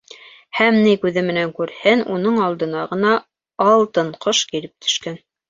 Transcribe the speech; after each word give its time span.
Һәм 0.59 0.77
ни 0.85 0.93
күҙе 1.03 1.23
менән 1.27 1.51
күрһен: 1.59 2.01
уның 2.15 2.41
алдына 2.47 2.87
ғына 2.95 3.13
Алтынҡош 3.67 4.43
килеп 4.55 4.75
төшкән. 4.89 5.23